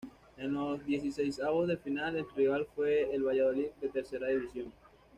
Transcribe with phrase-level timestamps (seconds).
[0.37, 4.73] En los dieciseisavos de final, el rival fue el Valladolid, de tercera división.